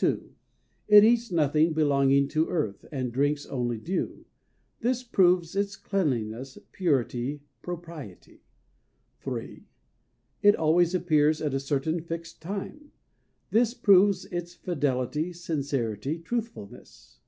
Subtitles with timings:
[0.00, 0.20] "II.
[0.86, 4.24] It eats nothing belonging to earth, and drinks only dew.
[4.78, 8.44] This proves its cleanliness, purity, propriety.
[9.26, 9.64] "III.
[10.42, 12.92] It always appears at a certain fixed time.
[13.50, 17.18] This proves its fidelity, sincerity, truthfulness.